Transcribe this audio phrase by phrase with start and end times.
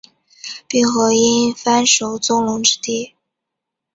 [0.67, 3.13] 并河因幡守宗隆之弟。